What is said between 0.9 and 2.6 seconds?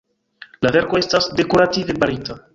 estas dekorative barita.